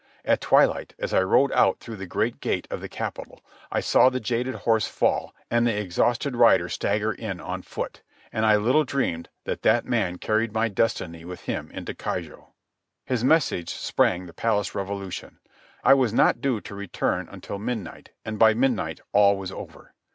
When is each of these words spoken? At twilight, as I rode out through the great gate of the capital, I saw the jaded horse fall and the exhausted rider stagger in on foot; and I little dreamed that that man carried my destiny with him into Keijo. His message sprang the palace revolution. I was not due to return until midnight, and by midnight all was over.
At 0.25 0.41
twilight, 0.41 0.95
as 0.97 1.13
I 1.13 1.21
rode 1.21 1.51
out 1.51 1.79
through 1.79 1.97
the 1.97 2.07
great 2.07 2.39
gate 2.39 2.67
of 2.71 2.81
the 2.81 2.89
capital, 2.89 3.39
I 3.71 3.81
saw 3.81 4.09
the 4.09 4.19
jaded 4.19 4.55
horse 4.55 4.87
fall 4.87 5.35
and 5.51 5.67
the 5.67 5.77
exhausted 5.79 6.35
rider 6.35 6.69
stagger 6.69 7.11
in 7.11 7.39
on 7.39 7.61
foot; 7.61 8.01
and 8.33 8.43
I 8.43 8.55
little 8.55 8.83
dreamed 8.83 9.29
that 9.43 9.61
that 9.61 9.85
man 9.85 10.17
carried 10.17 10.53
my 10.53 10.69
destiny 10.69 11.23
with 11.23 11.41
him 11.41 11.69
into 11.69 11.93
Keijo. 11.93 12.47
His 13.05 13.23
message 13.23 13.69
sprang 13.69 14.25
the 14.25 14.33
palace 14.33 14.73
revolution. 14.73 15.37
I 15.83 15.93
was 15.93 16.11
not 16.11 16.41
due 16.41 16.61
to 16.61 16.73
return 16.73 17.29
until 17.29 17.59
midnight, 17.59 18.09
and 18.25 18.39
by 18.39 18.55
midnight 18.55 19.01
all 19.13 19.37
was 19.37 19.51
over. 19.51 19.93